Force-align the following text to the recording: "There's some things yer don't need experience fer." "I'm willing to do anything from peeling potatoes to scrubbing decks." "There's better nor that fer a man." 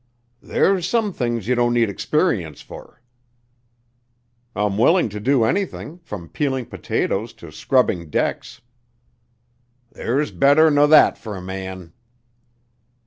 "There's 0.41 0.89
some 0.89 1.13
things 1.13 1.47
yer 1.47 1.53
don't 1.53 1.75
need 1.75 1.87
experience 1.87 2.59
fer." 2.61 2.99
"I'm 4.55 4.75
willing 4.79 5.09
to 5.09 5.19
do 5.19 5.43
anything 5.43 5.99
from 5.99 6.27
peeling 6.27 6.65
potatoes 6.65 7.33
to 7.33 7.51
scrubbing 7.51 8.09
decks." 8.09 8.61
"There's 9.91 10.31
better 10.31 10.71
nor 10.71 10.87
that 10.87 11.19
fer 11.19 11.35
a 11.35 11.41
man." 11.43 11.93